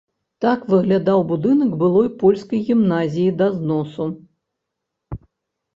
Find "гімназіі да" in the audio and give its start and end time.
2.71-3.53